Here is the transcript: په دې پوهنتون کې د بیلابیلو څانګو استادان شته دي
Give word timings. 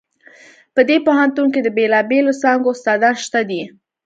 په 0.75 0.81
دې 0.89 0.97
پوهنتون 1.05 1.47
کې 1.53 1.59
د 1.63 1.67
بیلابیلو 1.77 2.39
څانګو 2.41 2.69
استادان 2.73 3.15
شته 3.25 3.39
دي 3.49 3.61